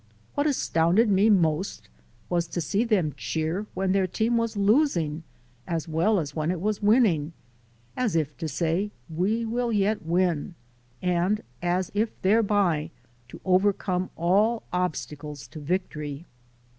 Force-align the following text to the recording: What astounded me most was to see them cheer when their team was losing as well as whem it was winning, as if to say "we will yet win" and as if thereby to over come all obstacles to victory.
What 0.33 0.47
astounded 0.47 1.09
me 1.11 1.29
most 1.29 1.87
was 2.27 2.47
to 2.47 2.59
see 2.59 2.83
them 2.83 3.13
cheer 3.15 3.67
when 3.75 3.91
their 3.91 4.07
team 4.07 4.35
was 4.35 4.57
losing 4.57 5.21
as 5.67 5.87
well 5.87 6.19
as 6.19 6.31
whem 6.31 6.49
it 6.49 6.59
was 6.59 6.81
winning, 6.81 7.33
as 7.95 8.15
if 8.15 8.35
to 8.39 8.47
say 8.47 8.89
"we 9.15 9.45
will 9.45 9.71
yet 9.71 10.03
win" 10.03 10.55
and 11.03 11.43
as 11.61 11.91
if 11.93 12.19
thereby 12.23 12.89
to 13.27 13.39
over 13.45 13.71
come 13.71 14.09
all 14.15 14.63
obstacles 14.73 15.47
to 15.49 15.59
victory. 15.59 16.25